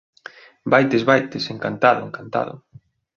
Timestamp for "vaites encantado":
1.09-2.01